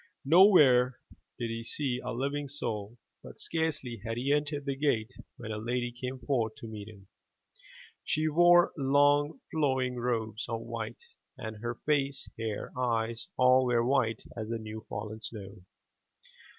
Nowhere 0.25 0.97
did 1.37 1.51
he 1.51 1.63
see 1.63 1.99
a 2.03 2.11
living 2.11 2.47
soul, 2.47 2.97
but 3.21 3.39
scarcely 3.39 4.01
had 4.03 4.17
he 4.17 4.33
entered 4.33 4.65
the 4.65 4.75
gate, 4.75 5.13
when 5.37 5.51
a 5.51 5.59
lady 5.59 5.91
came 5.91 6.17
forth 6.17 6.55
to 6.55 6.65
meet 6.67 6.87
him. 6.87 7.05
She 8.03 8.27
wore 8.27 8.71
long, 8.75 9.41
flowing 9.51 9.97
robes 9.97 10.49
of 10.49 10.61
white 10.61 11.03
and 11.37 11.57
her 11.57 11.75
face, 11.75 12.27
hair, 12.35 12.71
eyes, 12.75 13.27
all 13.37 13.63
were 13.67 13.85
white 13.85 14.23
as 14.35 14.49
the 14.49 14.57
new 14.57 14.81
fallen 14.81 15.21
snow. 15.21 15.61